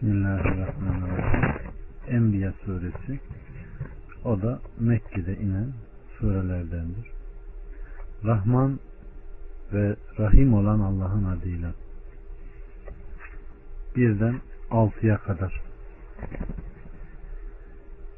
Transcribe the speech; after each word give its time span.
Bismillahirrahmanirrahim. 0.00 1.72
Enbiya 2.08 2.52
suresi. 2.64 3.20
O 4.24 4.42
da 4.42 4.58
Mekke'de 4.78 5.36
inen 5.36 5.72
surelerdendir. 6.18 7.10
Rahman 8.24 8.78
ve 9.72 9.96
Rahim 10.18 10.54
olan 10.54 10.80
Allah'ın 10.80 11.24
adıyla. 11.24 11.72
Birden 13.96 14.40
altıya 14.70 15.16
kadar. 15.16 15.62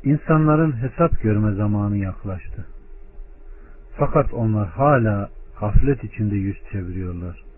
İnsanların 0.05 0.73
hesap 0.83 1.21
görme 1.23 1.55
zamanı 1.55 1.96
yaklaştı. 1.96 2.67
Fakat 3.96 4.35
onlar 4.35 4.69
hala 4.69 5.30
gaflet 5.61 6.05
içinde 6.05 6.35
yüz 6.35 6.57
çeviriyorlar. 6.73 7.52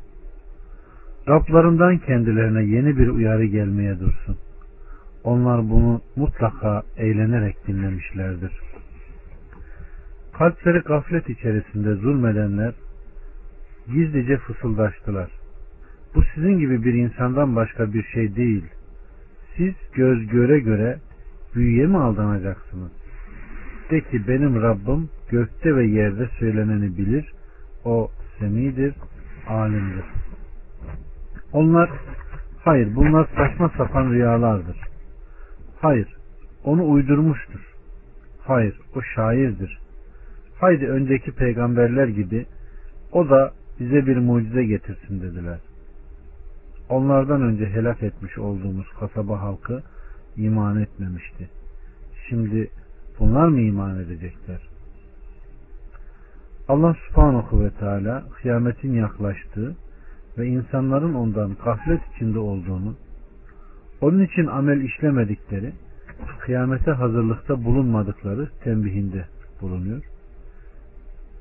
Rablarından 1.29 1.99
kendilerine 1.99 2.65
yeni 2.65 2.99
bir 2.99 3.09
uyarı 3.09 3.45
gelmeye 3.45 4.01
dursun. 4.01 4.37
Onlar 5.25 5.71
bunu 5.71 6.01
mutlaka 6.17 6.82
eğlenerek 6.96 7.67
dinlemişlerdir. 7.67 8.53
Kalpleri 10.32 10.79
gaflet 10.79 11.29
içerisinde 11.29 11.95
zulmedenler 11.95 12.75
gizlice 13.87 14.37
fısıldaştılar. 14.37 15.31
Bu 16.15 16.23
sizin 16.35 16.59
gibi 16.59 16.85
bir 16.85 16.95
insandan 16.95 17.57
başka 17.57 17.93
bir 17.93 18.03
şey 18.03 18.37
değil. 18.37 18.65
Siz 19.57 19.75
göz 19.95 20.27
göre 20.27 20.59
göre 20.61 20.99
büyüye 21.54 21.87
mi 21.87 21.99
aldanacaksınız? 21.99 22.93
De 23.91 24.01
ki 24.01 24.29
benim 24.29 24.63
Rabbim 24.63 25.09
gökte 25.31 25.77
ve 25.77 25.87
yerde 25.87 26.29
söyleneni 26.39 26.99
bilir. 26.99 27.32
O 27.85 28.11
semidir, 28.39 28.95
alimdir. 29.49 30.04
Onlar 31.54 31.90
hayır 32.64 32.97
bunlar 32.97 33.28
saçma 33.36 33.70
sapan 33.77 34.11
rüyalardır. 34.11 34.77
Hayır 35.81 36.08
onu 36.64 36.91
uydurmuştur. 36.91 37.75
Hayır 38.41 38.81
o 38.97 39.03
şairdir. 39.15 39.79
Haydi 40.61 40.87
önceki 40.87 41.33
peygamberler 41.33 42.09
gibi 42.09 42.47
o 43.12 43.29
da 43.31 43.53
bize 43.81 44.06
bir 44.06 44.17
mucize 44.17 44.64
getirsin 44.64 45.23
dediler. 45.23 45.59
Onlardan 46.89 47.42
önce 47.42 47.67
helak 47.67 48.03
etmiş 48.03 48.39
olduğumuz 48.39 48.86
kasaba 49.01 49.41
halkı 49.41 49.83
iman 50.36 50.81
etmemişti. 50.81 51.48
Şimdi 52.29 52.70
bunlar 53.19 53.48
mı 53.48 53.61
iman 53.61 53.98
edecekler? 53.98 54.61
Allah 56.69 56.97
subhanahu 57.09 57.64
ve 57.64 57.70
teala 57.70 58.25
kıyametin 58.42 58.92
yaklaştığı 58.92 59.77
ve 60.39 60.47
insanların 60.47 61.15
ondan 61.15 61.57
gaflet 61.65 62.01
içinde 62.15 62.39
olduğunu, 62.39 62.95
onun 64.01 64.25
için 64.25 64.47
amel 64.47 64.81
işlemedikleri, 64.81 65.73
kıyamete 66.41 66.91
hazırlıkta 66.91 67.65
bulunmadıkları 67.65 68.49
tembihinde 68.65 69.25
bulunuyor. 69.61 70.03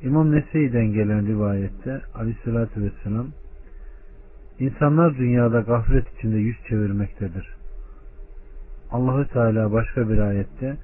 İmam 0.01 0.31
Nese'den 0.31 0.93
gelen 0.93 1.27
rivayette 1.27 2.01
aleyhissalatü 2.15 2.81
vesselam 2.81 3.27
insanlar 4.59 5.17
dünyada 5.17 5.59
gaflet 5.59 6.17
içinde 6.17 6.37
yüz 6.37 6.57
çevirmektedir. 6.69 7.53
Allahü 8.91 9.27
Teala 9.27 9.71
başka 9.71 10.09
bir 10.09 10.17
ayette 10.17 10.77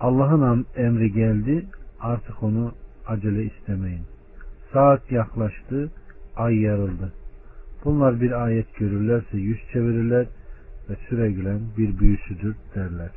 Allah'ın 0.00 0.66
emri 0.76 1.12
geldi 1.12 1.66
artık 2.00 2.42
onu 2.42 2.72
acele 3.06 3.44
istemeyin. 3.44 4.02
Saat 4.72 5.12
yaklaştı, 5.12 5.90
ay 6.36 6.60
yarıldı. 6.60 7.12
Bunlar 7.84 8.20
bir 8.20 8.44
ayet 8.44 8.76
görürlerse 8.76 9.36
yüz 9.36 9.58
çevirirler 9.72 10.26
ve 10.90 10.94
süregülen 11.08 11.60
bir 11.78 11.98
büyüsüdür 11.98 12.56
derler. 12.74 13.10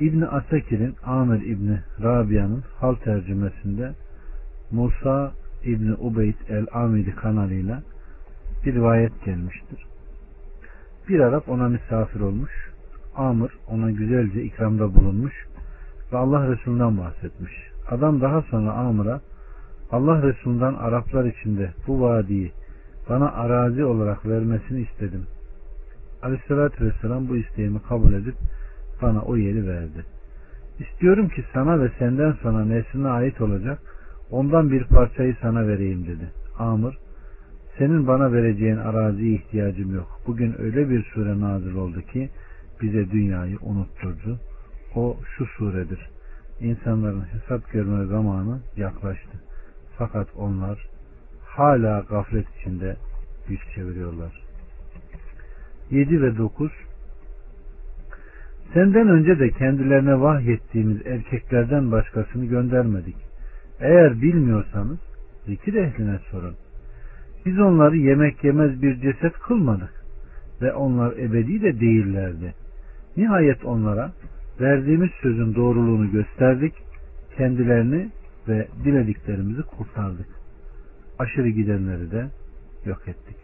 İbni 0.00 0.26
Asakir'in 0.26 0.94
Amir 1.04 1.46
İbni 1.46 1.80
Rabia'nın 2.02 2.64
hal 2.80 2.94
tercümesinde 2.94 3.92
Musa 4.70 5.32
İbni 5.64 5.94
Ubeyd 5.94 6.34
el-Amiri 6.48 7.14
kanalıyla 7.14 7.82
bir 8.64 8.74
rivayet 8.74 9.24
gelmiştir. 9.24 9.86
Bir 11.08 11.20
Arap 11.20 11.48
ona 11.48 11.68
misafir 11.68 12.20
olmuş. 12.20 12.52
Amr 13.16 13.50
ona 13.68 13.90
güzelce 13.90 14.42
ikramda 14.42 14.94
bulunmuş 14.94 15.46
ve 16.12 16.16
Allah 16.16 16.48
Resulü'nden 16.48 16.98
bahsetmiş. 16.98 17.52
Adam 17.90 18.20
daha 18.20 18.42
sonra 18.42 18.72
Amr'a 18.72 19.20
Allah 19.90 20.22
Resulü'nden 20.22 20.74
Araplar 20.74 21.24
içinde 21.24 21.70
bu 21.86 22.00
vadiyi 22.00 22.52
bana 23.08 23.32
arazi 23.32 23.84
olarak 23.84 24.26
vermesini 24.26 24.80
istedim. 24.80 25.26
Aleyhissalatü 26.22 26.84
Vesselam 26.84 27.28
bu 27.28 27.36
isteğimi 27.36 27.82
kabul 27.82 28.12
edip 28.12 28.34
bana 29.02 29.22
o 29.22 29.36
yeri 29.36 29.66
verdi. 29.66 30.04
İstiyorum 30.78 31.28
ki 31.28 31.44
sana 31.52 31.80
ve 31.80 31.90
senden 31.98 32.32
sonra 32.32 32.64
nesline 32.64 33.08
ait 33.08 33.40
olacak 33.40 33.78
ondan 34.30 34.70
bir 34.70 34.84
parçayı 34.84 35.36
sana 35.42 35.66
vereyim 35.66 36.06
dedi. 36.06 36.30
Amr 36.58 36.98
senin 37.78 38.06
bana 38.06 38.32
vereceğin 38.32 38.76
araziye 38.76 39.34
ihtiyacım 39.34 39.94
yok. 39.94 40.20
Bugün 40.26 40.60
öyle 40.60 40.90
bir 40.90 41.04
sure 41.14 41.40
nazil 41.40 41.74
oldu 41.74 42.02
ki 42.02 42.30
bize 42.82 43.10
dünyayı 43.10 43.58
unutturdu. 43.62 44.38
O 44.94 45.16
şu 45.36 45.46
suredir. 45.46 46.10
İnsanların 46.60 47.24
hesap 47.32 47.72
görme 47.72 48.06
zamanı 48.06 48.60
yaklaştı. 48.76 49.38
Fakat 49.98 50.28
onlar 50.36 50.86
hala 51.44 52.00
gaflet 52.08 52.46
içinde 52.60 52.96
yüz 53.48 53.60
çeviriyorlar. 53.74 54.42
7 55.90 56.22
ve 56.22 56.36
9 56.38 56.72
Senden 58.74 59.08
önce 59.08 59.38
de 59.38 59.50
kendilerine 59.50 60.20
vahyettiğimiz 60.20 61.06
erkeklerden 61.06 61.92
başkasını 61.92 62.44
göndermedik. 62.44 63.16
Eğer 63.80 64.22
bilmiyorsanız 64.22 64.98
zikir 65.46 65.74
ehline 65.74 66.18
sorun. 66.30 66.54
Biz 67.46 67.58
onları 67.58 67.96
yemek 67.96 68.44
yemez 68.44 68.82
bir 68.82 69.00
ceset 69.00 69.32
kılmadık 69.32 69.92
ve 70.62 70.72
onlar 70.72 71.12
ebedi 71.12 71.62
de 71.62 71.80
değillerdi. 71.80 72.54
Nihayet 73.16 73.64
onlara 73.64 74.12
verdiğimiz 74.60 75.10
sözün 75.22 75.54
doğruluğunu 75.54 76.10
gösterdik, 76.10 76.74
kendilerini 77.36 78.10
ve 78.48 78.68
dilediklerimizi 78.84 79.62
kurtardık. 79.62 80.26
Aşırı 81.18 81.48
gidenleri 81.48 82.10
de 82.10 82.30
yok 82.84 83.08
ettik. 83.08 83.36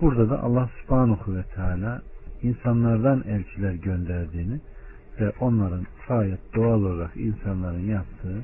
Burada 0.00 0.30
da 0.30 0.42
Allah 0.42 0.70
subhanahu 0.82 1.36
ve 1.36 1.42
teala 1.42 2.02
insanlardan 2.42 3.24
elçiler 3.28 3.74
gönderdiğini 3.74 4.60
ve 5.20 5.32
onların 5.40 5.86
gayet 6.08 6.54
doğal 6.54 6.82
olarak 6.82 7.16
insanların 7.16 7.86
yaptığı 7.86 8.42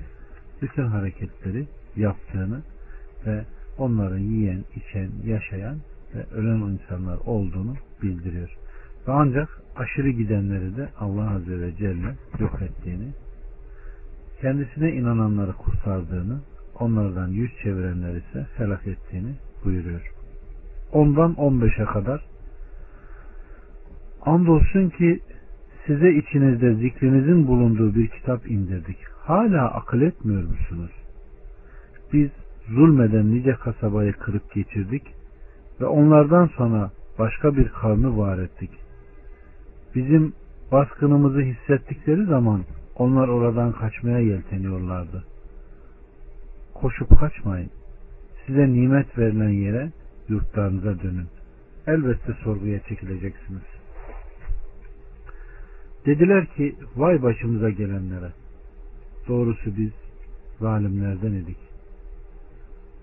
bütün 0.63 0.87
hareketleri 0.87 1.67
yaptığını 1.97 2.63
ve 3.27 3.45
onların 3.79 4.19
yiyen, 4.19 4.65
içen, 4.77 5.11
yaşayan 5.25 5.77
ve 6.15 6.25
ölen 6.35 6.59
insanlar 6.59 7.17
olduğunu 7.17 7.75
bildiriyor. 8.03 8.57
Ve 9.09 9.13
ancak 9.13 9.49
aşırı 9.77 10.11
gidenleri 10.11 10.77
de 10.77 10.89
Allah 10.99 11.31
Azze 11.31 11.61
ve 11.61 11.77
Celle 11.77 12.17
yok 12.39 12.63
ettiğini 12.63 13.09
kendisine 14.43 14.93
inananları 14.93 15.53
kurtardığını, 15.53 16.41
onlardan 16.79 17.29
yüz 17.29 17.51
çevirenler 17.63 18.15
ise 18.15 18.47
helak 18.57 18.87
ettiğini 18.87 19.35
buyuruyor. 19.65 20.13
Ondan 20.93 21.33
15'e 21.33 21.85
kadar 21.85 22.25
Andolsun 24.23 24.89
ki 24.89 25.21
size 25.87 26.11
içinizde 26.11 26.75
zikrinizin 26.75 27.47
bulunduğu 27.47 27.95
bir 27.95 28.09
kitap 28.09 28.51
indirdik. 28.51 28.97
Hala 29.21 29.75
akıl 29.75 30.01
etmiyor 30.01 30.43
musunuz? 30.43 30.91
Biz 32.13 32.31
zulmeden 32.69 33.35
nice 33.35 33.53
kasabayı 33.53 34.13
kırıp 34.13 34.55
geçirdik 34.55 35.03
ve 35.81 35.87
onlardan 35.87 36.47
sonra 36.47 36.91
başka 37.19 37.57
bir 37.57 37.69
kavmi 37.69 38.19
var 38.19 38.39
ettik. 38.39 38.71
Bizim 39.95 40.33
baskınımızı 40.73 41.41
hissettikleri 41.41 42.25
zaman 42.25 42.63
onlar 42.97 43.29
oradan 43.29 43.73
kaçmaya 43.73 44.19
yelteniyorlardı. 44.19 45.25
Koşup 46.75 47.21
kaçmayın. 47.21 47.71
Size 48.47 48.73
nimet 48.73 49.19
verilen 49.19 49.51
yere 49.51 49.93
yurtlarınıza 50.29 51.03
dönün. 51.03 51.29
Elbette 51.87 52.33
sorguya 52.45 52.81
çekileceksiniz. 52.81 53.63
Dediler 56.07 56.47
ki 56.47 56.77
vay 56.97 57.23
başımıza 57.23 57.71
gelenlere. 57.71 58.33
Doğrusu 59.29 59.77
biz 59.77 59.91
zalimlerden 60.61 61.33
idik. 61.33 61.59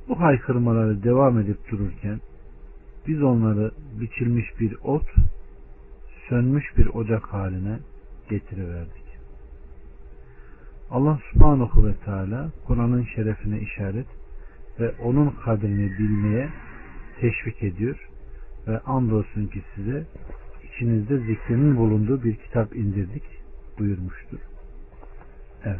Bu 0.07 0.19
haykırmaları 0.19 1.03
devam 1.03 1.39
edip 1.39 1.71
dururken 1.71 2.19
biz 3.07 3.23
onları 3.23 3.71
biçilmiş 4.01 4.59
bir 4.59 4.75
ot, 4.83 5.05
sönmüş 6.29 6.77
bir 6.77 6.87
ocak 6.87 7.25
haline 7.25 7.79
getiriverdik. 8.29 9.08
Allah 10.91 11.19
subhanahu 11.31 11.87
ve 11.87 11.93
teala 12.05 12.51
Kur'an'ın 12.67 13.03
şerefine 13.15 13.59
işaret 13.59 14.07
ve 14.79 14.91
onun 15.03 15.29
kadrini 15.29 15.99
bilmeye 15.99 16.49
teşvik 17.19 17.63
ediyor 17.63 18.09
ve 18.67 18.79
andolsun 18.79 19.47
ki 19.47 19.61
size 19.75 20.05
içinizde 20.63 21.17
zikrinin 21.17 21.77
bulunduğu 21.77 22.23
bir 22.23 22.35
kitap 22.35 22.75
indirdik 22.75 23.23
buyurmuştur. 23.79 24.39
Evet. 25.65 25.79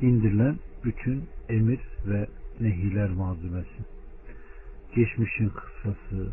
İndirilen 0.00 0.56
bütün 0.84 1.24
emir 1.48 1.80
ve 2.06 2.26
nehiler 2.60 3.10
malzumesi. 3.10 3.84
Geçmişin 4.96 5.48
kıssası, 5.48 6.32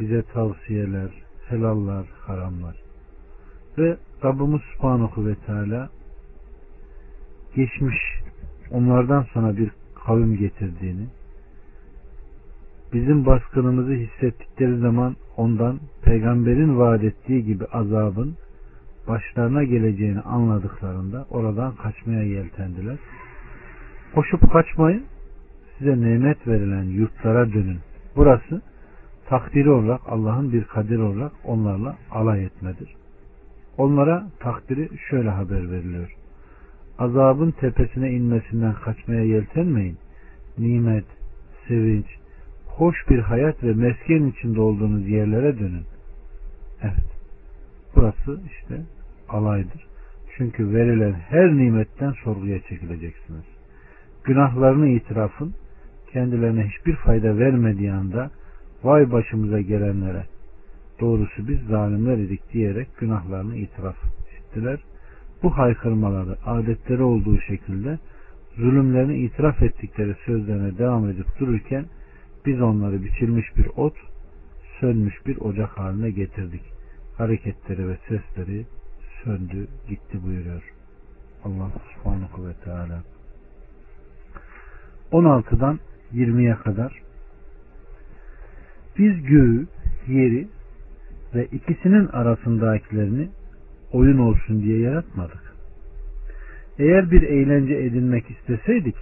bize 0.00 0.22
tavsiyeler, 0.22 1.10
helallar, 1.48 2.06
haramlar. 2.20 2.76
Ve 3.78 3.96
Rabbimiz 4.24 4.60
Subhanahu 4.76 5.26
ve 5.26 5.34
Teala 5.34 5.90
geçmiş 7.56 7.96
onlardan 8.70 9.22
sonra 9.22 9.56
bir 9.56 9.70
kavim 10.06 10.36
getirdiğini, 10.36 11.06
bizim 12.92 13.26
baskınımızı 13.26 13.92
hissettikleri 13.92 14.78
zaman 14.78 15.16
ondan 15.36 15.80
peygamberin 16.02 16.78
vaat 16.78 17.04
ettiği 17.04 17.44
gibi 17.44 17.64
azabın 17.64 18.36
başlarına 19.08 19.64
geleceğini 19.64 20.20
anladıklarında 20.20 21.26
oradan 21.30 21.74
kaçmaya 21.74 22.22
yeltendiler. 22.22 22.96
Koşup 24.14 24.52
kaçmayın, 24.52 25.04
size 25.78 26.00
nimet 26.00 26.46
verilen 26.46 26.84
yurtlara 26.84 27.52
dönün. 27.52 27.78
Burası 28.16 28.62
takdiri 29.28 29.70
olarak 29.70 30.00
Allah'ın 30.06 30.52
bir 30.52 30.64
kadir 30.64 30.98
olarak 30.98 31.32
onlarla 31.44 31.96
alay 32.10 32.44
etmedir. 32.44 32.94
Onlara 33.78 34.26
takdiri 34.40 34.88
şöyle 35.10 35.30
haber 35.30 35.70
veriliyor. 35.70 36.23
Azabın 36.98 37.50
tepesine 37.50 38.10
inmesinden 38.10 38.74
kaçmaya 38.74 39.24
yeltenmeyin. 39.24 39.96
Nimet, 40.58 41.04
sevinç, 41.68 42.06
hoş 42.66 42.96
bir 43.10 43.18
hayat 43.18 43.62
ve 43.62 43.72
mesken 43.72 44.26
içinde 44.26 44.60
olduğunuz 44.60 45.08
yerlere 45.08 45.58
dönün. 45.58 45.84
Evet. 46.82 47.14
Burası 47.96 48.40
işte 48.46 48.82
alaydır. 49.28 49.86
Çünkü 50.36 50.74
verilen 50.74 51.12
her 51.12 51.56
nimetten 51.56 52.12
sorguya 52.24 52.60
çekileceksiniz. 52.60 53.44
Günahlarını 54.24 54.88
itirafın 54.88 55.54
kendilerine 56.12 56.68
hiçbir 56.68 56.96
fayda 56.96 57.38
vermediği 57.38 57.92
anda 57.92 58.30
vay 58.84 59.12
başımıza 59.12 59.60
gelenlere 59.60 60.24
doğrusu 61.00 61.48
biz 61.48 61.58
zalimler 61.68 62.18
idik 62.18 62.52
diyerek 62.52 62.88
günahlarını 62.98 63.56
itiraf 63.56 63.96
ettiler. 64.38 64.78
Bu 65.42 65.58
haykırmaları 65.58 66.36
adetleri 66.46 67.02
olduğu 67.02 67.40
şekilde 67.40 67.98
zulümlerini 68.56 69.18
itiraf 69.18 69.62
ettikleri 69.62 70.16
sözlerine 70.26 70.78
devam 70.78 71.08
edip 71.08 71.26
dururken 71.40 71.84
biz 72.46 72.60
onları 72.60 73.04
biçilmiş 73.04 73.56
bir 73.56 73.66
ot, 73.76 73.94
sönmüş 74.80 75.26
bir 75.26 75.36
ocak 75.36 75.78
haline 75.78 76.10
getirdik. 76.10 76.62
Hareketleri 77.18 77.88
ve 77.88 77.98
sesleri 78.08 78.66
söndü, 79.24 79.66
gitti 79.88 80.22
buyuruyor. 80.24 80.72
Allah 81.44 81.70
subhanahu 81.94 82.48
ve 82.48 82.52
teala. 82.64 83.02
16'dan 85.12 85.78
20'ye 86.14 86.54
kadar 86.54 87.02
biz 88.98 89.22
göğü, 89.22 89.66
yeri 90.08 90.48
ve 91.34 91.46
ikisinin 91.46 92.06
arasındakilerini 92.06 93.28
oyun 93.94 94.18
olsun 94.18 94.62
diye 94.62 94.80
yaratmadık. 94.80 95.54
Eğer 96.78 97.10
bir 97.10 97.22
eğlence 97.22 97.74
edinmek 97.74 98.30
isteseydik 98.30 98.96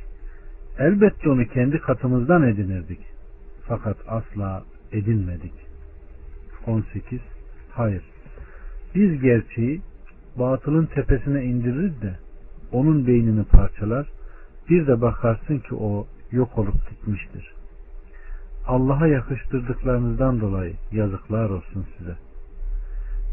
elbette 0.78 1.30
onu 1.30 1.46
kendi 1.46 1.78
katımızdan 1.78 2.42
edinirdik. 2.42 2.98
Fakat 3.68 3.96
asla 4.08 4.62
edinmedik. 4.92 5.52
18. 6.66 7.20
Hayır. 7.70 8.02
Biz 8.94 9.20
gerçeği 9.22 9.80
batılın 10.38 10.86
tepesine 10.86 11.44
indirir 11.44 12.00
de 12.02 12.18
onun 12.72 13.06
beynini 13.06 13.44
parçalar 13.44 14.08
bir 14.70 14.86
de 14.86 15.00
bakarsın 15.00 15.58
ki 15.58 15.74
o 15.74 16.06
yok 16.32 16.58
olup 16.58 16.90
gitmiştir. 16.90 17.54
Allah'a 18.66 19.06
yakıştırdıklarınızdan 19.06 20.40
dolayı 20.40 20.74
yazıklar 20.92 21.50
olsun 21.50 21.86
size. 21.98 22.16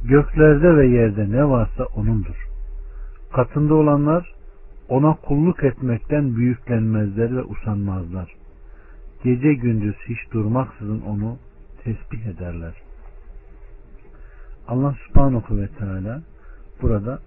Göklerde 0.03 0.77
ve 0.77 0.87
yerde 0.87 1.31
ne 1.31 1.49
varsa 1.49 1.83
O'nundur. 1.83 2.47
Katında 3.33 3.73
olanlar 3.73 4.33
ona 4.89 5.15
kulluk 5.15 5.63
etmekten 5.63 6.35
büyüklenmezler 6.35 7.35
ve 7.35 7.43
usanmazlar. 7.43 8.35
Gece 9.23 9.53
gündüz 9.53 9.95
hiç 10.09 10.33
durmaksızın 10.33 11.01
onu 11.01 11.37
tesbih 11.83 12.25
ederler. 12.25 12.73
Allah 14.67 14.95
subhanahu 15.07 15.57
ve 15.57 15.67
teala 15.67 16.21
burada 16.81 17.19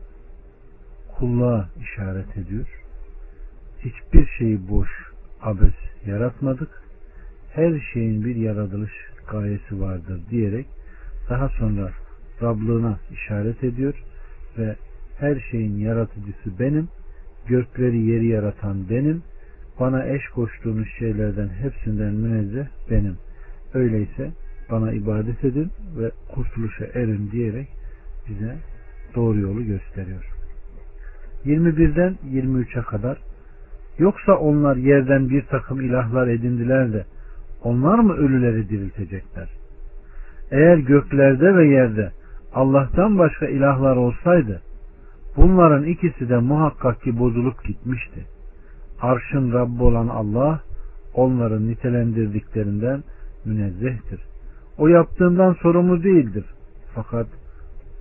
kulluğa 1.18 1.68
işaret 1.80 2.36
ediyor. 2.36 2.82
Hiçbir 3.78 4.26
şeyi 4.38 4.68
boş, 4.68 4.90
abes 5.42 6.06
yaratmadık. 6.06 6.82
Her 7.52 7.80
şeyin 7.92 8.24
bir 8.24 8.36
yaratılış 8.36 8.92
gayesi 9.30 9.80
vardır 9.80 10.20
diyerek 10.30 10.66
daha 11.28 11.48
sonra 11.48 11.90
Rablığına 12.42 12.98
işaret 13.12 13.64
ediyor 13.64 13.94
ve 14.58 14.76
her 15.18 15.40
şeyin 15.50 15.76
yaratıcısı 15.78 16.58
benim, 16.60 16.88
gökleri 17.46 17.98
yeri 17.98 18.26
yaratan 18.26 18.90
benim, 18.90 19.22
bana 19.80 20.06
eş 20.06 20.28
koştuğunuz 20.28 20.88
şeylerden 20.98 21.48
hepsinden 21.48 22.14
münezzeh 22.14 22.66
benim. 22.90 23.16
Öyleyse 23.74 24.30
bana 24.70 24.92
ibadet 24.92 25.44
edin 25.44 25.70
ve 25.98 26.10
kurtuluşa 26.34 26.84
erin 26.84 27.30
diyerek 27.30 27.68
bize 28.28 28.56
doğru 29.14 29.38
yolu 29.38 29.64
gösteriyor. 29.64 30.24
21'den 31.46 32.18
23'e 32.32 32.82
kadar 32.82 33.18
yoksa 33.98 34.32
onlar 34.32 34.76
yerden 34.76 35.28
bir 35.28 35.42
takım 35.42 35.80
ilahlar 35.80 36.28
edindiler 36.28 36.92
de 36.92 37.04
onlar 37.62 37.98
mı 37.98 38.14
ölüleri 38.14 38.68
diriltecekler? 38.68 39.48
Eğer 40.50 40.76
göklerde 40.76 41.56
ve 41.56 41.66
yerde 41.66 42.12
Allah'tan 42.54 43.18
başka 43.18 43.46
ilahlar 43.46 43.96
olsaydı 43.96 44.62
bunların 45.36 45.84
ikisi 45.84 46.28
de 46.28 46.38
muhakkak 46.38 47.02
ki 47.02 47.18
bozulup 47.18 47.64
gitmişti. 47.64 48.26
Arşın 49.00 49.52
Rabbi 49.52 49.82
olan 49.82 50.08
Allah 50.08 50.60
onların 51.14 51.68
nitelendirdiklerinden 51.68 53.02
münezzehtir. 53.44 54.20
O 54.78 54.88
yaptığından 54.88 55.52
sorumlu 55.52 56.02
değildir. 56.02 56.44
Fakat 56.94 57.26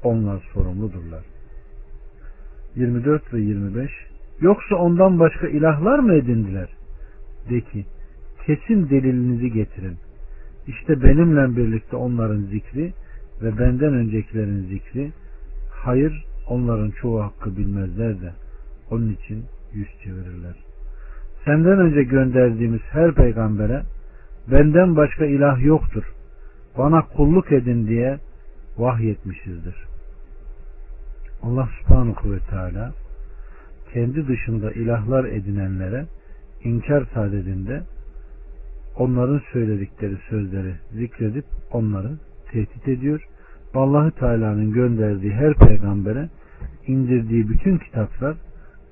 onlar 0.04 0.50
sorumludurlar. 0.54 1.24
24 2.76 3.34
ve 3.34 3.40
25 3.40 3.92
Yoksa 4.42 4.76
ondan 4.76 5.20
başka 5.20 5.48
ilahlar 5.48 6.00
mı 6.00 6.14
edindiler? 6.14 6.70
De 7.50 7.62
ki, 7.62 7.86
kesin 8.46 8.90
delilinizi 8.90 9.52
getirin. 9.52 9.98
İşte 10.68 11.04
benimle 11.04 11.58
birlikte 11.58 11.96
onların 11.96 12.42
zikri 12.42 12.94
ve 13.42 13.58
benden 13.58 13.94
öncekilerin 13.94 14.68
zikri, 14.68 15.12
hayır 15.70 16.26
onların 16.48 16.92
çoğu 16.92 17.24
hakkı 17.24 17.58
bilmezler 17.58 18.22
de 18.22 18.34
onun 18.90 19.14
için 19.14 19.46
yüz 19.74 19.88
çevirirler. 20.04 20.56
Senden 21.46 21.80
önce 21.80 22.04
gönderdiğimiz 22.04 22.82
her 22.82 23.14
peygambere 23.14 23.84
benden 24.52 24.96
başka 24.96 25.26
ilah 25.26 25.66
yoktur. 25.66 26.04
Bana 26.78 27.02
kulluk 27.02 27.52
edin 27.52 27.88
diye 27.88 28.20
vahyetmişizdir. 28.78 29.76
Allah 31.44 31.70
subhanahu 31.80 32.32
ve 32.32 32.40
teala 32.40 32.94
kendi 33.94 34.28
dışında 34.28 34.72
ilahlar 34.72 35.26
edinenlere 35.26 36.06
inkar 36.64 37.06
sadedinde 37.14 37.82
onların 38.96 39.42
söyledikleri 39.54 40.18
sözleri 40.30 40.76
zikredip 40.94 41.46
onları 41.72 42.12
tehdit 42.52 42.88
ediyor. 42.88 43.28
Allahü 43.74 44.12
Teala'nın 44.12 44.72
gönderdiği 44.72 45.34
her 45.34 45.54
peygambere 45.54 46.30
indirdiği 46.88 47.50
bütün 47.50 47.78
kitaplar 47.78 48.38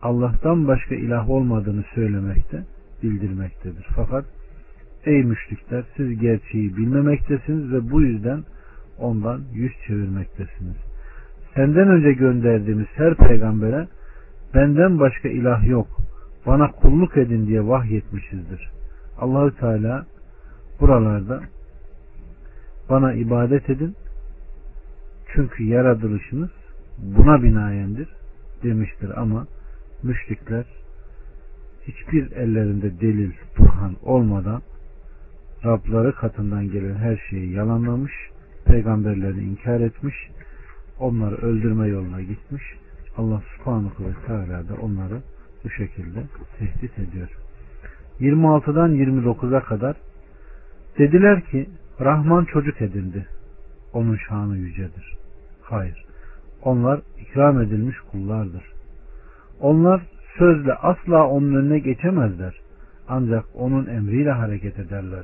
Allah'tan 0.01 0.67
başka 0.67 0.95
ilah 0.95 1.29
olmadığını 1.29 1.83
söylemekte, 1.95 2.63
bildirmektedir. 3.03 3.87
Fakat 3.95 4.25
ey 5.05 5.23
müşrikler 5.23 5.83
siz 5.97 6.19
gerçeği 6.19 6.77
bilmemektesiniz 6.77 7.71
ve 7.73 7.91
bu 7.91 8.01
yüzden 8.01 8.43
ondan 8.99 9.41
yüz 9.53 9.71
çevirmektesiniz. 9.87 10.75
Senden 11.55 11.87
önce 11.87 12.13
gönderdiğimiz 12.13 12.87
her 12.95 13.15
peygambere 13.15 13.87
benden 14.55 14.99
başka 14.99 15.29
ilah 15.29 15.67
yok, 15.67 15.87
bana 16.45 16.71
kulluk 16.71 17.17
edin 17.17 17.47
diye 17.47 17.67
vahyetmişizdir. 17.67 18.69
Allahü 19.19 19.55
Teala 19.55 20.05
buralarda 20.81 21.41
bana 22.89 23.13
ibadet 23.13 23.69
edin 23.69 23.95
çünkü 25.33 25.63
yaratılışınız 25.63 26.49
buna 26.97 27.43
binayendir 27.43 28.09
demiştir 28.63 29.21
ama 29.21 29.47
müşrikler 30.03 30.65
hiçbir 31.87 32.31
ellerinde 32.31 33.01
delil, 33.01 33.31
burhan 33.57 33.95
olmadan 34.03 34.61
Rabları 35.65 36.15
katından 36.15 36.71
gelen 36.71 36.95
her 36.95 37.17
şeyi 37.29 37.51
yalanlamış, 37.51 38.11
peygamberleri 38.65 39.43
inkar 39.43 39.79
etmiş, 39.79 40.15
onları 40.99 41.35
öldürme 41.35 41.87
yoluna 41.87 42.21
gitmiş. 42.21 42.63
Allah 43.17 43.41
subhanahu 43.57 44.03
ve 44.03 44.27
teala 44.27 44.69
da 44.69 44.73
onları 44.81 45.21
bu 45.63 45.69
şekilde 45.69 46.23
tehdit 46.59 46.99
ediyor. 46.99 47.29
26'dan 48.19 48.95
29'a 48.95 49.63
kadar 49.63 49.95
dediler 50.97 51.41
ki 51.45 51.69
Rahman 52.01 52.45
çocuk 52.45 52.81
edildi. 52.81 53.27
Onun 53.93 54.17
şanı 54.29 54.57
yücedir. 54.57 55.17
Hayır. 55.61 56.05
Onlar 56.63 57.01
ikram 57.19 57.61
edilmiş 57.61 57.97
kullardır. 58.11 58.63
Onlar 59.59 60.01
sözle 60.37 60.73
asla 60.73 61.27
onun 61.27 61.55
önüne 61.55 61.79
geçemezler. 61.79 62.59
Ancak 63.07 63.45
onun 63.55 63.85
emriyle 63.85 64.31
hareket 64.31 64.79
ederler. 64.79 65.23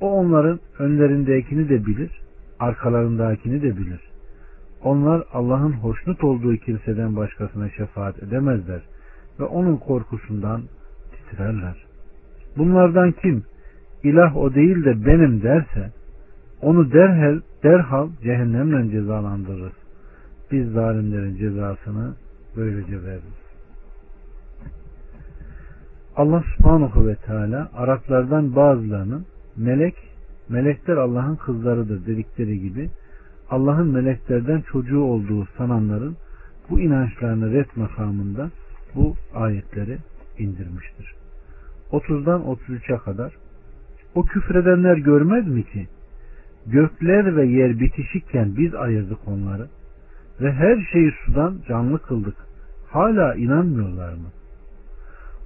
O 0.00 0.12
onların 0.12 0.60
önlerindekini 0.78 1.68
de 1.68 1.86
bilir, 1.86 2.10
arkalarındakini 2.58 3.62
de 3.62 3.76
bilir. 3.76 4.00
Onlar 4.82 5.24
Allah'ın 5.32 5.72
hoşnut 5.72 6.24
olduğu 6.24 6.56
kimseden 6.56 7.16
başkasına 7.16 7.70
şefaat 7.70 8.22
edemezler 8.22 8.80
ve 9.40 9.44
onun 9.44 9.76
korkusundan 9.76 10.62
titrerler. 11.12 11.84
Bunlardan 12.56 13.12
kim 13.12 13.44
ilah 14.04 14.36
o 14.36 14.54
değil 14.54 14.84
de 14.84 15.06
benim 15.06 15.42
derse 15.42 15.90
onu 16.62 16.92
derhal, 16.92 17.40
derhal 17.62 18.08
cehennemle 18.22 18.90
cezalandırırız. 18.90 19.72
Biz 20.52 20.72
zalimlerin 20.72 21.36
cezasını 21.36 22.14
böylece 22.56 23.02
veririz. 23.02 23.48
Allah 26.16 26.44
subhanahu 26.56 27.06
ve 27.06 27.14
teala 27.14 27.70
Araplardan 27.74 28.56
bazılarının 28.56 29.26
melek, 29.56 29.94
melekler 30.48 30.96
Allah'ın 30.96 31.36
kızlarıdır 31.36 32.06
dedikleri 32.06 32.60
gibi 32.60 32.90
Allah'ın 33.50 33.88
meleklerden 33.88 34.60
çocuğu 34.60 35.00
olduğu 35.00 35.46
sananların 35.58 36.16
bu 36.70 36.80
inançlarını 36.80 37.52
ret 37.52 37.76
makamında 37.76 38.50
bu 38.94 39.14
ayetleri 39.34 39.98
indirmiştir. 40.38 41.14
30'dan 41.92 42.40
33'e 42.40 42.98
kadar 42.98 43.32
o 44.14 44.22
küfredenler 44.22 44.96
görmez 44.96 45.48
mi 45.48 45.64
ki 45.64 45.86
gökler 46.66 47.36
ve 47.36 47.46
yer 47.46 47.80
bitişikken 47.80 48.56
biz 48.56 48.74
ayırdık 48.74 49.18
onları 49.26 49.68
ve 50.40 50.52
her 50.52 50.88
şeyi 50.92 51.12
sudan 51.24 51.58
canlı 51.68 51.98
kıldık. 51.98 52.36
Hala 52.90 53.34
inanmıyorlar 53.34 54.12
mı? 54.12 54.28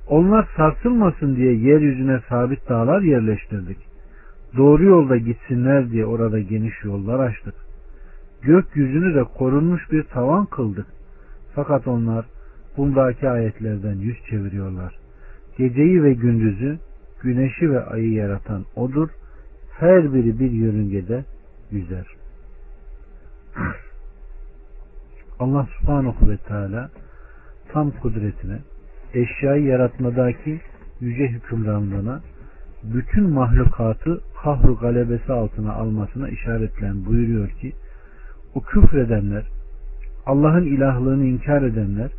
Onlar 0.09 0.49
sarsılmasın 0.57 1.37
diye 1.37 1.55
yeryüzüne 1.55 2.21
sabit 2.29 2.69
dağlar 2.69 3.01
yerleştirdik. 3.01 3.79
Doğru 4.57 4.85
yolda 4.85 5.17
gitsinler 5.17 5.91
diye 5.91 6.07
orada 6.07 6.41
geniş 6.41 6.85
yollar 6.85 7.21
açtık. 7.21 7.55
Gökyüzünü 8.43 9.15
de 9.15 9.25
korunmuş 9.25 9.93
bir 9.93 10.03
tavan 10.03 10.47
kıldık. 10.47 10.87
Fakat 11.55 11.89
onlar 11.89 12.27
bundaki 12.77 13.29
ayetlerden 13.29 13.95
yüz 13.95 14.17
çeviriyorlar. 14.31 14.95
Geceyi 15.59 16.03
ve 16.03 16.13
gündüzü, 16.13 16.79
güneşi 17.23 17.71
ve 17.71 17.85
ayı 17.85 18.13
yaratan 18.13 18.65
O'dur. 18.77 19.09
Her 19.79 20.15
biri 20.15 20.39
bir 20.39 20.51
yörüngede 20.51 21.25
yüzer. 21.71 22.07
Allah 25.39 25.67
subhanahu 25.79 26.31
ve 26.31 26.37
teala 26.37 26.91
tam 27.73 27.91
kudretine, 27.91 28.59
eşyayı 29.15 29.65
yaratmadaki 29.65 30.61
yüce 31.01 31.29
hükümranlığına, 31.29 32.21
bütün 32.83 33.31
mahlukatı 33.31 34.21
kahru 34.43 34.77
galebesi 34.77 35.33
altına 35.33 35.73
almasına 35.73 36.29
işaretlen 36.29 37.07
buyuruyor 37.07 37.49
ki, 37.49 37.73
o 38.55 38.61
küfredenler, 38.61 39.45
Allah'ın 40.27 40.65
ilahlığını 40.65 41.25
inkar 41.25 41.63
edenler, 41.63 42.11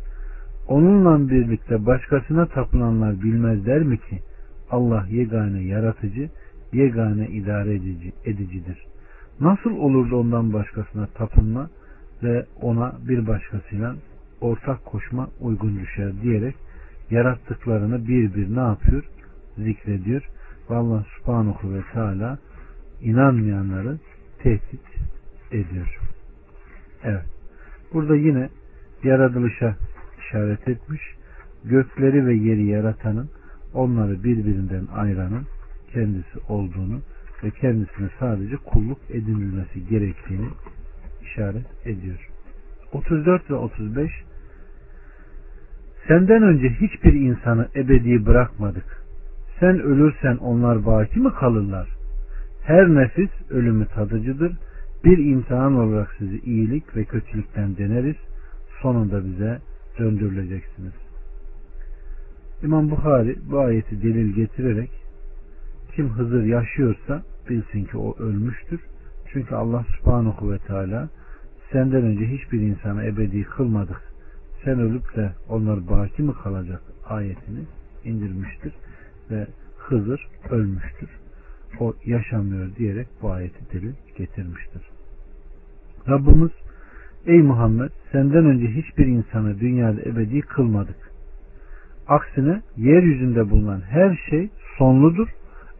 onunla 0.68 1.30
birlikte 1.30 1.86
başkasına 1.86 2.46
tapılanlar 2.46 3.22
bilmezler 3.22 3.82
mi 3.82 3.98
ki 3.98 4.18
Allah 4.74 5.06
yegane 5.10 5.62
yaratıcı, 5.62 6.30
yegane 6.72 7.28
idare 7.28 7.74
edici, 7.74 8.12
edicidir. 8.24 8.86
Nasıl 9.40 9.70
olur 9.70 10.10
da 10.10 10.16
ondan 10.16 10.52
başkasına 10.52 11.06
tapınma 11.06 11.70
ve 12.22 12.46
ona 12.60 12.92
bir 13.08 13.26
başkasıyla 13.26 13.94
ortak 14.40 14.84
koşma 14.84 15.28
uygun 15.40 15.80
düşer 15.80 16.12
diyerek 16.22 16.54
yarattıklarını 17.10 18.08
bir 18.08 18.34
bir 18.34 18.56
ne 18.56 18.60
yapıyor? 18.60 19.04
Zikrediyor. 19.58 20.22
Ve 20.70 20.74
Allah 20.74 21.04
subhanahu 21.18 21.74
ve 21.74 21.80
teala 21.92 22.38
inanmayanları 23.02 23.98
tehdit 24.38 24.86
ediyor. 25.52 25.98
Evet. 27.04 27.26
Burada 27.92 28.16
yine 28.16 28.48
yaratılışa 29.04 29.76
işaret 30.20 30.68
etmiş. 30.68 31.02
Gökleri 31.64 32.26
ve 32.26 32.34
yeri 32.34 32.66
yaratanın 32.66 33.30
onları 33.74 34.24
birbirinden 34.24 34.86
ayıranın 34.94 35.46
kendisi 35.92 36.38
olduğunu 36.48 37.00
ve 37.44 37.50
kendisine 37.50 38.08
sadece 38.18 38.56
kulluk 38.56 38.98
edinilmesi 39.10 39.86
gerektiğini 39.88 40.48
işaret 41.22 41.86
ediyor. 41.86 42.28
34 42.92 43.50
ve 43.50 43.54
35 43.54 44.10
Senden 46.08 46.42
önce 46.42 46.68
hiçbir 46.68 47.12
insanı 47.12 47.68
ebedi 47.76 48.26
bırakmadık. 48.26 49.04
Sen 49.60 49.80
ölürsen 49.80 50.36
onlar 50.36 50.86
baki 50.86 51.20
mi 51.20 51.32
kalırlar? 51.32 51.88
Her 52.62 52.88
nefis 52.88 53.30
ölümü 53.50 53.86
tadıcıdır. 53.86 54.52
Bir 55.04 55.18
imtihan 55.18 55.74
olarak 55.74 56.14
sizi 56.18 56.38
iyilik 56.38 56.96
ve 56.96 57.04
kötülükten 57.04 57.76
deneriz. 57.76 58.16
Sonunda 58.82 59.24
bize 59.24 59.58
döndürüleceksiniz. 59.98 61.03
İmam 62.64 62.90
Bukhari 62.90 63.36
bu 63.50 63.58
ayeti 63.58 64.02
delil 64.02 64.34
getirerek 64.34 64.90
kim 65.94 66.08
Hızır 66.08 66.44
yaşıyorsa 66.44 67.22
bilsin 67.48 67.84
ki 67.84 67.98
o 67.98 68.16
ölmüştür. 68.18 68.80
Çünkü 69.32 69.54
Allah 69.54 69.84
subhanahu 69.98 70.52
ve 70.52 70.58
teala 70.58 71.08
senden 71.72 72.02
önce 72.02 72.26
hiçbir 72.26 72.60
insanı 72.60 73.04
ebedi 73.04 73.44
kılmadık. 73.44 74.00
Sen 74.64 74.80
ölüp 74.80 75.16
de 75.16 75.32
onlar 75.48 75.88
baki 75.88 76.22
mi 76.22 76.32
kalacak 76.42 76.82
ayetini 77.08 77.60
indirmiştir 78.04 78.72
ve 79.30 79.46
Hızır 79.78 80.28
ölmüştür. 80.50 81.10
O 81.80 81.94
yaşamıyor 82.04 82.76
diyerek 82.76 83.08
bu 83.22 83.30
ayeti 83.30 83.72
delil 83.72 83.94
getirmiştir. 84.16 84.82
Rabbimiz 86.08 86.52
ey 87.26 87.42
Muhammed 87.42 87.90
senden 88.12 88.44
önce 88.44 88.66
hiçbir 88.66 89.06
insanı 89.06 89.60
dünyada 89.60 90.00
ebedi 90.00 90.40
kılmadık. 90.40 91.03
Aksine 92.08 92.62
yeryüzünde 92.76 93.50
bulunan 93.50 93.80
her 93.80 94.16
şey 94.30 94.50
sonludur. 94.78 95.28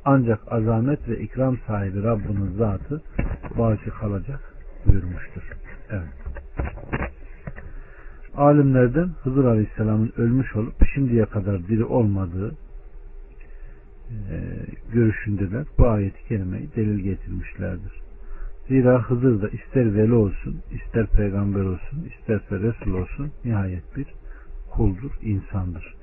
Ancak 0.04 0.40
azamet 0.52 1.09
ve 1.09 1.21
ikram 1.21 1.59
sahibi 1.66 2.02
Rabbinin 2.02 2.57
zatı 2.59 3.02
baki 3.59 3.90
kalacak 3.90 4.54
buyurmuştur. 4.87 5.43
Evet. 5.90 6.09
Alimlerden 8.37 9.09
Hızır 9.23 9.45
Aleyhisselam'ın 9.45 10.12
ölmüş 10.16 10.57
olup 10.57 10.75
şimdiye 10.95 11.25
kadar 11.25 11.69
diri 11.69 11.85
olmadığı 11.85 12.54
e, 14.11 14.37
görüşündeler. 14.93 15.66
Bu 15.78 15.88
ayeti 15.88 16.28
kerimeyi 16.28 16.69
delil 16.76 16.99
getirmişlerdir. 16.99 17.93
Zira 18.69 19.02
Hızır 19.02 19.43
da 19.43 19.49
ister 19.49 19.95
veli 19.95 20.12
olsun, 20.12 20.62
ister 20.71 21.07
peygamber 21.07 21.61
olsun, 21.61 22.09
isterse 22.19 22.61
Resul 22.61 22.95
olsun 22.95 23.33
nihayet 23.45 23.97
bir 23.97 24.07
kuldur, 24.71 25.11
insandır. 25.23 25.95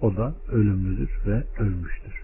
O 0.00 0.16
da 0.16 0.34
ölümlüdür 0.52 1.10
ve 1.26 1.42
ölmüştür. 1.58 2.22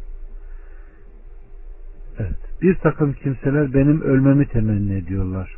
Evet. 2.19 2.39
Bir 2.63 2.75
takım 2.75 3.13
kimseler 3.13 3.75
benim 3.75 4.01
ölmemi 4.01 4.47
temenni 4.49 4.95
ediyorlar. 4.95 5.57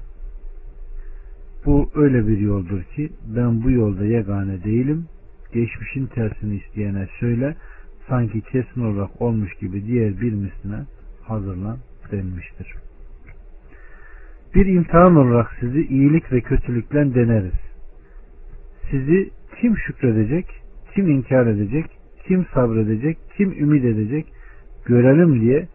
Bu 1.67 1.91
öyle 1.95 2.27
bir 2.27 2.39
yoldur 2.39 2.83
ki 2.83 3.11
ben 3.37 3.63
bu 3.63 3.71
yolda 3.71 4.05
yegane 4.05 4.65
değilim. 4.65 5.07
Geçmişin 5.53 6.07
tersini 6.07 6.57
isteyene 6.57 7.09
söyle 7.21 7.57
sanki 8.09 8.41
kesin 8.41 8.81
olarak 8.81 9.23
olmuş 9.23 9.55
gibi 9.55 9.87
diğer 9.87 10.21
bir 10.21 10.33
misline 10.33 10.85
hazırlan 11.23 11.79
denmiştir. 12.13 12.75
Bir 14.55 14.67
imtihan 14.67 15.17
olarak 15.17 15.57
sizi 15.61 15.87
iyilik 15.87 16.33
ve 16.33 16.41
kötülükle 16.41 17.15
deneriz. 17.15 17.61
Sizi 18.91 19.31
kim 19.61 19.77
şükredecek, 19.79 20.47
kim 20.95 21.11
inkar 21.11 21.47
edecek, 21.47 21.87
kim 22.29 22.47
sabredecek, 22.55 23.19
kim 23.37 23.53
ümit 23.53 23.85
edecek 23.85 24.27
görelim 24.85 25.41
diye 25.41 25.69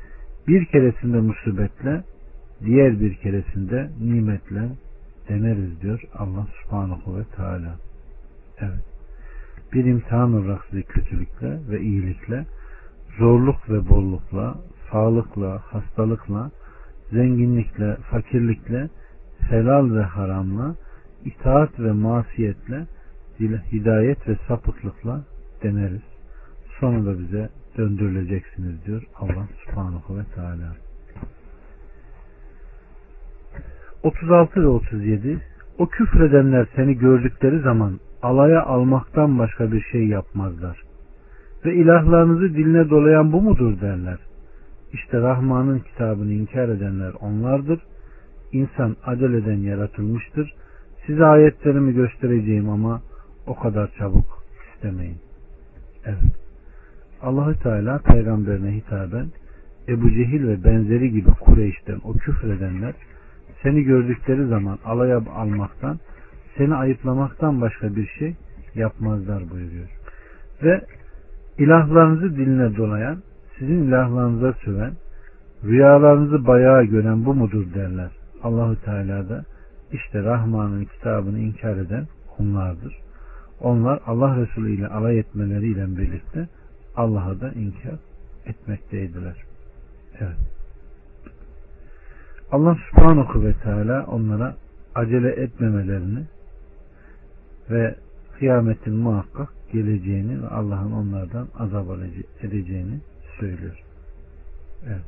bir 0.48 0.66
keresinde 0.66 1.20
musibetle, 1.20 2.04
diğer 2.66 3.00
bir 3.00 3.16
keresinde 3.16 3.90
nimetle 4.02 4.70
deneriz 5.30 5.82
diyor 5.82 6.02
Allah 6.18 6.48
subhanahu 6.62 7.18
ve 7.18 7.24
teala. 7.36 7.76
Evet. 8.60 8.84
Bir 9.74 9.86
imtihan 9.86 10.34
olarak 10.34 10.66
sizi 10.70 10.84
kötülükle 10.84 11.60
ve 11.70 11.82
iyilikle, 11.82 12.46
zorluk 13.18 13.70
ve 13.70 13.90
bollukla, 13.90 14.56
sağlıkla, 14.92 15.58
hastalıkla, 15.58 16.52
zenginlikle, 17.12 17.96
fakirlikle, 17.96 18.90
helal 19.40 19.96
ve 19.96 20.04
haramla, 20.04 20.76
itaat 21.26 21.80
ve 21.80 21.92
masiyetle, 21.92 22.86
hidayet 23.72 24.28
ve 24.28 24.36
sapıklıkla 24.48 25.24
deneriz. 25.64 26.09
Sonunda 26.80 27.20
bize 27.20 27.50
döndürüleceksiniz 27.78 28.86
diyor 28.86 29.04
Allah 29.16 29.48
subhanahu 29.66 30.18
ve 30.18 30.24
teala. 30.36 30.76
36 34.04 34.62
ve 34.62 34.68
37 34.68 35.40
O 35.78 35.88
küfredenler 35.88 36.68
seni 36.76 36.98
gördükleri 36.98 37.60
zaman 37.60 38.00
alaya 38.22 38.64
almaktan 38.64 39.40
başka 39.40 39.72
bir 39.72 39.82
şey 39.82 40.08
yapmazlar. 40.08 40.82
Ve 41.66 41.76
ilahlarınızı 41.76 42.54
diline 42.54 42.90
dolayan 42.90 43.34
bu 43.34 43.42
mudur 43.42 43.82
derler. 43.82 44.18
İşte 44.94 45.22
Rahman'ın 45.22 45.80
kitabını 45.80 46.34
inkar 46.34 46.70
edenler 46.70 47.14
onlardır. 47.22 47.80
İnsan 48.52 48.96
aceleden 49.06 49.58
yaratılmıştır. 49.58 50.54
Size 51.06 51.26
ayetlerimi 51.26 51.94
göstereceğim 51.94 52.70
ama 52.70 53.02
o 53.48 53.56
kadar 53.56 53.92
çabuk 53.98 54.44
istemeyin. 54.76 55.18
Evet. 56.06 56.49
Allahü 57.22 57.60
Teala 57.60 58.00
peygamberine 58.00 58.76
hitaben 58.76 59.28
Ebu 59.88 60.10
Cehil 60.10 60.48
ve 60.48 60.64
benzeri 60.64 61.12
gibi 61.12 61.30
Kureyş'ten 61.30 62.00
o 62.04 62.14
küfredenler 62.14 62.94
seni 63.64 63.84
gördükleri 63.84 64.48
zaman 64.48 64.80
alaya 64.86 65.18
almaktan 65.36 66.00
seni 66.58 66.76
ayıplamaktan 66.76 67.62
başka 67.62 67.96
bir 67.96 68.08
şey 68.08 68.36
yapmazlar 68.76 69.50
buyuruyor. 69.50 69.88
Ve 70.64 70.82
ilahlarınızı 71.58 72.36
diline 72.36 72.78
dolayan, 72.78 73.18
sizin 73.60 73.84
ilahlarınıza 73.84 74.54
söven, 74.54 74.94
rüyalarınızı 75.64 76.48
bayağı 76.48 76.84
gören 76.84 77.26
bu 77.26 77.34
mudur 77.34 77.74
derler. 77.74 78.12
Allahü 78.44 78.82
Teala 78.82 79.30
da 79.30 79.44
işte 79.92 80.24
Rahman'ın 80.24 80.86
kitabını 80.86 81.40
inkar 81.40 81.78
eden 81.78 82.08
onlardır. 82.40 82.96
Onlar 83.60 84.00
Allah 84.06 84.38
Resulü 84.38 84.72
ile 84.72 84.88
alay 84.88 85.20
etmeleriyle 85.20 85.98
birlikte 85.98 86.48
Allah'a 86.96 87.42
da 87.42 87.52
inkar 87.52 88.00
etmekteydiler. 88.46 89.36
Evet. 90.20 90.38
Allah 92.52 92.78
subhanahu 92.90 93.44
ve 93.44 93.54
teala 93.54 94.06
onlara 94.06 94.56
acele 94.96 95.30
etmemelerini 95.30 96.24
ve 97.70 97.96
kıyametin 98.40 98.94
muhakkak 98.94 99.50
geleceğini 99.74 100.44
ve 100.44 100.48
Allah'ın 100.48 100.92
onlardan 100.92 101.48
azap 101.60 101.88
edeceğini 102.42 103.00
söylüyor. 103.40 103.84
Evet. 104.88 105.06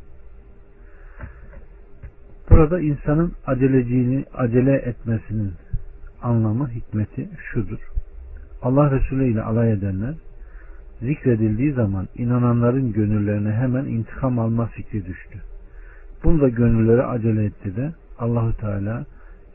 Burada 2.49 2.79
insanın 2.79 3.33
aceleciğini 3.45 4.25
acele 4.33 4.75
etmesinin 4.75 5.53
anlamı, 6.21 6.69
hikmeti 6.69 7.29
şudur. 7.51 7.91
Allah 8.61 8.91
Resulü 8.91 9.31
ile 9.31 9.41
alay 9.41 9.71
edenler 9.71 10.15
zikredildiği 11.01 11.73
zaman 11.73 12.07
inananların 12.15 12.93
gönüllerine 12.93 13.51
hemen 13.51 13.85
intikam 13.85 14.39
alma 14.39 14.65
fikri 14.65 15.05
düştü. 15.05 15.41
Bunu 16.23 16.41
da 16.41 16.49
gönülleri 16.49 17.03
acele 17.03 17.45
etti 17.45 17.75
de 17.75 17.93
Allahü 18.19 18.53
Teala 18.53 19.05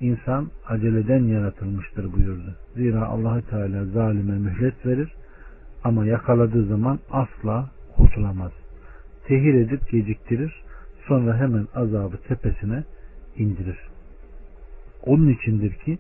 insan 0.01 0.51
aceleden 0.67 1.25
yaratılmıştır 1.25 2.13
buyurdu. 2.13 2.55
Zira 2.75 3.07
Allahü 3.07 3.43
Teala 3.43 3.85
zalime 3.85 4.39
mühlet 4.39 4.87
verir 4.87 5.13
ama 5.85 6.07
yakaladığı 6.07 6.67
zaman 6.67 6.99
asla 7.11 7.71
kurtulamaz. 7.97 8.53
Tehir 9.27 9.55
edip 9.55 9.91
geciktirir 9.91 10.63
sonra 11.09 11.37
hemen 11.37 11.67
azabı 11.75 12.17
tepesine 12.17 12.85
indirir. 13.37 13.79
Onun 15.03 15.29
içindir 15.29 15.73
ki 15.73 15.99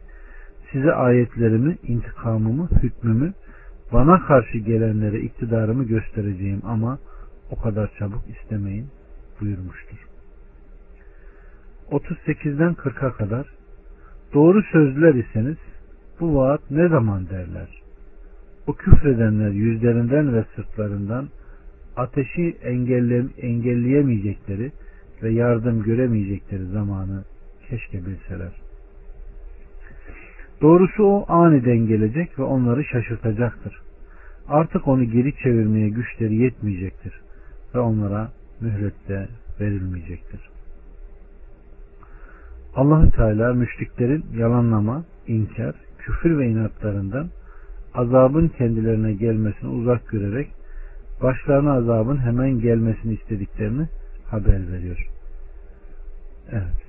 size 0.72 0.92
ayetlerimi, 0.92 1.76
intikamımı, 1.82 2.68
hükmümü, 2.82 3.32
bana 3.92 4.26
karşı 4.26 4.58
gelenlere 4.58 5.20
iktidarımı 5.20 5.84
göstereceğim 5.84 6.62
ama 6.64 6.98
o 7.50 7.56
kadar 7.56 7.90
çabuk 7.98 8.22
istemeyin 8.28 8.86
buyurmuştur. 9.40 10.06
38'den 11.90 12.72
40'a 12.74 13.12
kadar 13.12 13.46
doğru 14.34 14.62
sözlüler 14.72 15.14
iseniz 15.14 15.56
bu 16.20 16.36
vaat 16.36 16.70
ne 16.70 16.88
zaman 16.88 17.28
derler? 17.28 17.82
O 18.66 18.72
küfredenler 18.72 19.50
yüzlerinden 19.50 20.34
ve 20.34 20.44
sırtlarından 20.56 21.28
ateşi 21.96 22.56
engelle, 22.62 23.24
engelleyemeyecekleri 23.38 24.72
ve 25.22 25.30
yardım 25.30 25.82
göremeyecekleri 25.82 26.66
zamanı 26.66 27.24
keşke 27.68 28.06
bilseler. 28.06 28.65
Doğrusu 30.62 31.04
o 31.04 31.32
aniden 31.32 31.86
gelecek 31.86 32.38
ve 32.38 32.42
onları 32.42 32.84
şaşırtacaktır. 32.84 33.80
Artık 34.48 34.88
onu 34.88 35.04
geri 35.04 35.36
çevirmeye 35.36 35.88
güçleri 35.88 36.34
yetmeyecektir 36.34 37.20
ve 37.74 37.78
onlara 37.78 38.28
mühlet 38.60 39.08
de 39.08 39.28
verilmeyecektir. 39.60 40.40
Allahü 42.74 43.10
Teala 43.10 43.54
müşriklerin 43.54 44.24
yalanlama, 44.36 45.04
inkar, 45.26 45.74
küfür 45.98 46.38
ve 46.38 46.46
inatlarından 46.46 47.28
azabın 47.94 48.48
kendilerine 48.48 49.12
gelmesini 49.12 49.70
uzak 49.70 50.08
görerek 50.08 50.48
başlarına 51.22 51.72
azabın 51.72 52.16
hemen 52.16 52.60
gelmesini 52.60 53.14
istediklerini 53.14 53.88
haber 54.30 54.72
veriyor. 54.72 55.06
Evet. 56.52 56.85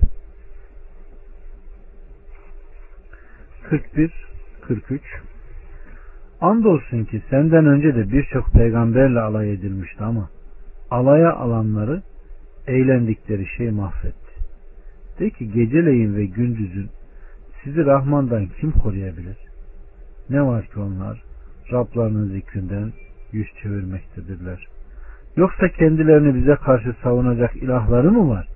41 3.70 4.12
43 4.62 5.02
Andolsun 6.40 7.04
ki 7.04 7.22
senden 7.30 7.66
önce 7.66 7.94
de 7.94 8.12
birçok 8.12 8.52
peygamberle 8.52 9.20
alay 9.20 9.52
edilmişti 9.52 10.04
ama 10.04 10.30
alaya 10.90 11.32
alanları 11.32 12.02
eğlendikleri 12.66 13.46
şey 13.56 13.70
mahvetti. 13.70 14.32
De 15.18 15.30
ki 15.30 15.52
geceleyin 15.52 16.16
ve 16.16 16.26
gündüzün 16.26 16.90
sizi 17.64 17.86
Rahman'dan 17.86 18.46
kim 18.60 18.72
koruyabilir? 18.72 19.36
Ne 20.30 20.42
var 20.42 20.66
ki 20.66 20.80
onlar 20.80 21.22
Rablarının 21.72 22.28
zikrinden 22.28 22.92
yüz 23.32 23.48
çevirmektedirler. 23.62 24.66
Yoksa 25.36 25.68
kendilerini 25.68 26.34
bize 26.34 26.54
karşı 26.54 26.94
savunacak 27.02 27.56
ilahları 27.56 28.12
mı 28.12 28.30
var? 28.30 28.48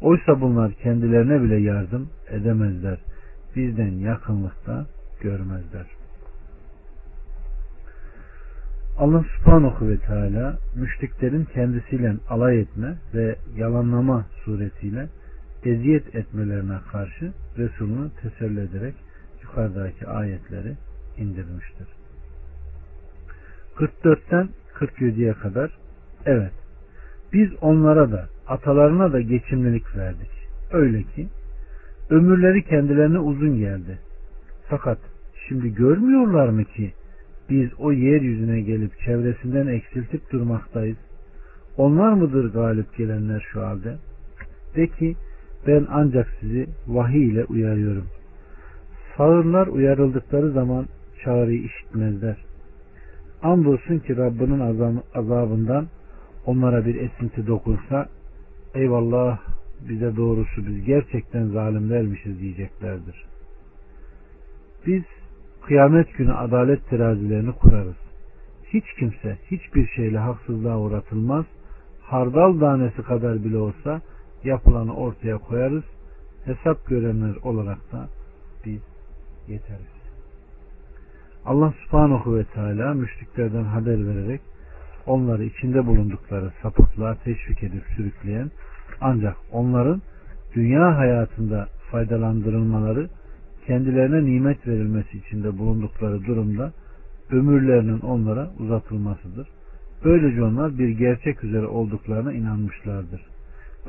Oysa 0.00 0.40
bunlar 0.40 0.72
kendilerine 0.72 1.42
bile 1.42 1.56
yardım 1.56 2.08
edemezler. 2.30 2.98
Bizden 3.56 3.92
yakınlıkta 3.92 4.86
görmezler. 5.20 5.86
Allah 8.98 9.24
subhanahu 9.36 9.88
ve 9.88 9.98
teala 9.98 10.58
müşriklerin 10.74 11.44
kendisiyle 11.44 12.14
alay 12.28 12.60
etme 12.60 12.94
ve 13.14 13.36
yalanlama 13.56 14.26
suretiyle 14.44 15.08
eziyet 15.64 16.14
etmelerine 16.14 16.78
karşı 16.92 17.32
Resulünü 17.58 18.10
teselli 18.22 18.60
ederek 18.60 18.94
yukarıdaki 19.42 20.06
ayetleri 20.06 20.76
indirmiştir. 21.18 21.86
44'ten 23.76 24.48
47'ye 24.74 25.32
kadar 25.32 25.78
evet 26.26 26.52
biz 27.32 27.50
onlara 27.60 28.12
da 28.12 28.28
atalarına 28.46 29.12
da 29.12 29.20
geçimlilik 29.20 29.96
verdik. 29.96 30.30
Öyle 30.72 31.02
ki 31.02 31.28
ömürleri 32.10 32.64
kendilerine 32.64 33.18
uzun 33.18 33.56
geldi. 33.56 33.98
Fakat 34.68 34.98
şimdi 35.48 35.74
görmüyorlar 35.74 36.48
mı 36.48 36.64
ki 36.64 36.92
biz 37.50 37.70
o 37.78 37.92
yeryüzüne 37.92 38.60
gelip 38.60 38.98
çevresinden 38.98 39.66
eksiltip 39.66 40.32
durmaktayız. 40.32 40.96
Onlar 41.76 42.12
mıdır 42.12 42.52
galip 42.52 42.96
gelenler 42.96 43.46
şu 43.52 43.62
halde? 43.62 43.96
De 44.76 44.86
ki 44.86 45.16
ben 45.66 45.86
ancak 45.90 46.28
sizi 46.40 46.66
vahiy 46.86 47.28
ile 47.28 47.44
uyarıyorum. 47.44 48.06
Sağırlar 49.16 49.66
uyarıldıkları 49.66 50.50
zaman 50.50 50.86
çağrıyı 51.24 51.62
işitmezler. 51.62 52.36
Andolsun 53.42 53.98
ki 53.98 54.16
Rabbinin 54.16 54.60
azabından 55.14 55.86
onlara 56.46 56.86
bir 56.86 56.94
esinti 57.00 57.46
dokunsa 57.46 58.08
eyvallah 58.74 59.38
bize 59.88 60.16
doğrusu 60.16 60.66
biz 60.66 60.84
gerçekten 60.84 61.46
zalimlermişiz 61.46 62.40
diyeceklerdir. 62.40 63.24
Biz 64.86 65.02
kıyamet 65.62 66.14
günü 66.16 66.32
adalet 66.32 66.90
terazilerini 66.90 67.52
kurarız. 67.52 67.96
Hiç 68.64 68.84
kimse 68.98 69.38
hiçbir 69.50 69.86
şeyle 69.86 70.18
haksızlığa 70.18 70.78
uğratılmaz. 70.78 71.44
Hardal 72.02 72.60
tanesi 72.60 73.02
kadar 73.02 73.44
bile 73.44 73.58
olsa 73.58 74.00
yapılanı 74.44 74.96
ortaya 74.96 75.38
koyarız. 75.38 75.84
Hesap 76.44 76.86
görenler 76.86 77.36
olarak 77.36 77.92
da 77.92 78.08
biz 78.66 78.80
yeteriz. 79.48 80.02
Allah 81.44 81.74
subhanahu 81.84 82.36
ve 82.36 82.44
teala 82.44 82.94
müşriklerden 82.94 83.64
haber 83.64 84.06
vererek 84.06 84.40
onları 85.06 85.44
içinde 85.44 85.86
bulundukları 85.86 86.52
sapıklığa 86.62 87.14
teşvik 87.14 87.62
edip 87.62 87.84
sürükleyen 87.96 88.50
ancak 89.02 89.36
onların 89.52 90.02
dünya 90.54 90.98
hayatında 90.98 91.68
faydalandırılmaları 91.90 93.08
kendilerine 93.66 94.24
nimet 94.24 94.66
verilmesi 94.66 95.18
içinde 95.18 95.58
bulundukları 95.58 96.24
durumda 96.24 96.72
ömürlerinin 97.30 98.00
onlara 98.00 98.50
uzatılmasıdır. 98.58 99.48
Böylece 100.04 100.42
onlar 100.42 100.78
bir 100.78 100.88
gerçek 100.88 101.44
üzere 101.44 101.66
olduklarına 101.66 102.32
inanmışlardır. 102.32 103.20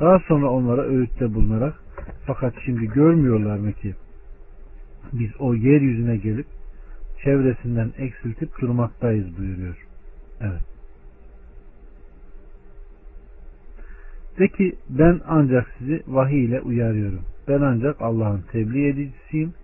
Daha 0.00 0.18
sonra 0.18 0.50
onlara 0.50 0.82
öğütte 0.82 1.34
bulunarak 1.34 1.74
fakat 2.26 2.54
şimdi 2.64 2.86
görmüyorlar 2.86 3.58
mı 3.58 3.72
ki 3.72 3.94
biz 5.12 5.30
o 5.38 5.54
yeryüzüne 5.54 6.16
gelip 6.16 6.46
çevresinden 7.24 7.92
eksiltip 7.98 8.60
durmaktayız 8.60 9.38
buyuruyor. 9.38 9.86
Evet. 10.40 10.73
De 14.38 14.48
ki 14.48 14.74
ben 14.88 15.20
ancak 15.26 15.66
sizi 15.78 16.02
vahiy 16.06 16.44
ile 16.44 16.60
uyarıyorum. 16.60 17.22
Ben 17.48 17.60
ancak 17.60 18.02
Allah'ın 18.02 18.42
tebliğ 18.52 18.88
edicisiyim. 18.88 19.54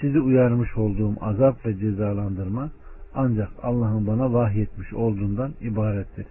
Sizi 0.00 0.20
uyarmış 0.20 0.76
olduğum 0.76 1.14
azap 1.20 1.66
ve 1.66 1.78
cezalandırma 1.78 2.70
ancak 3.14 3.48
Allah'ın 3.62 4.06
bana 4.06 4.32
vahyetmiş 4.32 4.92
olduğundan 4.92 5.52
ibarettir. 5.60 6.26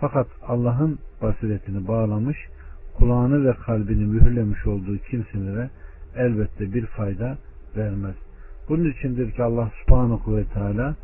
Fakat 0.00 0.26
Allah'ın 0.46 0.98
basiretini 1.22 1.88
bağlamış, 1.88 2.36
kulağını 2.98 3.44
ve 3.44 3.52
kalbini 3.52 4.04
mühürlemiş 4.04 4.66
olduğu 4.66 4.98
kimselere 4.98 5.70
elbette 6.16 6.74
bir 6.74 6.86
fayda 6.86 7.38
vermez. 7.76 8.14
Bunun 8.68 8.90
içindir 8.90 9.32
ki 9.32 9.42
Allah 9.42 9.70
subhanahu 9.82 10.36
ve 10.36 10.44
teala 10.44 10.94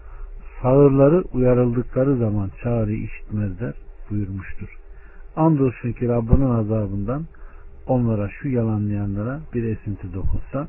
sağırları 0.62 1.22
uyarıldıkları 1.32 2.16
zaman 2.16 2.50
çağrı 2.62 2.92
işitmezler 2.92 3.74
buyurmuştur. 4.10 4.68
Andolsun 5.36 5.92
ki 5.92 6.08
Rabbinin 6.08 6.50
azabından 6.50 7.24
onlara 7.86 8.28
şu 8.28 8.48
yalanlayanlara 8.48 9.40
bir 9.54 9.64
esinti 9.64 10.14
dokunsa 10.14 10.68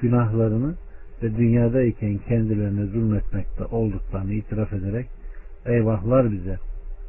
günahlarını 0.00 0.74
ve 1.22 1.36
dünyadayken 1.36 2.18
kendilerine 2.18 2.84
zulmetmekte 2.86 3.64
olduklarını 3.64 4.32
itiraf 4.32 4.72
ederek 4.72 5.06
eyvahlar 5.66 6.32
bize 6.32 6.58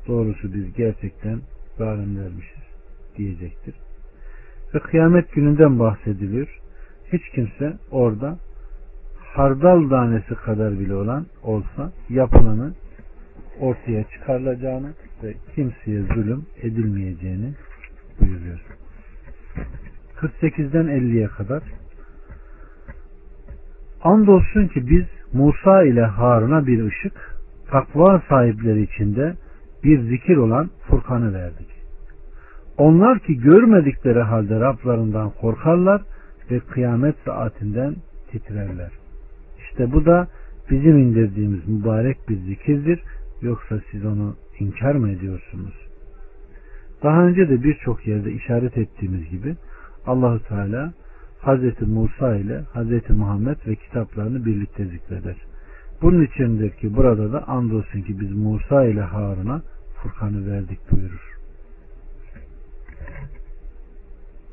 doğrusu 0.08 0.54
biz 0.54 0.74
gerçekten 0.74 1.40
zalimlermişiz 1.78 2.64
diyecektir. 3.18 3.76
Ve 4.76 4.80
kıyamet 4.80 5.32
gününden 5.32 5.80
bahsediliyor. 5.80 6.60
Hiç 7.14 7.30
kimse 7.36 7.74
orada 7.92 8.38
hardal 9.36 9.90
tanesi 9.90 10.36
kadar 10.36 10.80
bile 10.80 10.96
olan 10.96 11.26
olsa 11.44 11.92
yapılanı 12.10 12.74
ortaya 13.60 14.04
çıkarılacağını 14.04 14.94
ve 15.24 15.34
kimseye 15.56 16.02
zulüm 16.02 16.46
edilmeyeceğini 16.62 17.54
buyuruyor. 18.20 18.60
48'den 20.22 20.86
50'ye 20.86 21.28
kadar 21.28 21.64
Andolsun 24.04 24.68
ki 24.68 24.90
biz 24.90 25.06
Musa 25.34 25.84
ile 25.84 26.02
Harun'a 26.02 26.68
bir 26.68 26.84
ışık, 26.84 27.38
takva 27.72 28.22
sahipleri 28.30 28.82
içinde 28.82 29.34
bir 29.84 30.00
zikir 30.02 30.38
olan 30.38 30.70
Furkan'ı 30.88 31.34
verdik. 31.34 31.68
Onlar 32.78 33.20
ki 33.20 33.40
görmedikleri 33.40 34.22
halde 34.22 34.60
Rablarından 34.60 35.30
korkarlar 35.30 36.02
ve 36.52 36.60
kıyamet 36.60 37.16
saatinden 37.26 37.96
titrerler. 38.32 38.92
İşte 39.60 39.92
bu 39.92 40.06
da 40.06 40.28
bizim 40.70 40.98
indirdiğimiz 40.98 41.68
mübarek 41.68 42.18
bir 42.30 42.38
zikirdir. 42.38 43.04
Yoksa 43.44 43.80
siz 43.92 44.06
onu 44.06 44.36
inkar 44.60 44.96
mı 44.96 45.10
ediyorsunuz? 45.12 45.74
Daha 47.04 47.26
önce 47.26 47.50
de 47.50 47.64
birçok 47.64 48.08
yerde 48.08 48.32
işaret 48.32 48.78
ettiğimiz 48.78 49.30
gibi 49.30 49.56
Allahu 50.06 50.44
Teala 50.44 50.94
Hazreti 51.42 51.86
Musa 51.86 52.36
ile 52.36 52.62
Hazreti 52.74 53.14
Muhammed 53.14 53.58
ve 53.68 53.76
kitaplarını 53.76 54.46
birlikte 54.46 54.86
zikreder. 54.86 55.36
Bunun 56.02 56.26
içindir 56.26 56.70
ki 56.70 56.96
burada 56.96 57.34
da 57.34 57.48
andolsun 57.48 58.02
ki 58.02 58.20
biz 58.20 58.32
Musa 58.32 58.86
ile 58.86 59.02
Harun'a 59.02 59.62
Furkan'ı 59.96 60.52
verdik 60.52 60.80
buyurur. 60.92 61.33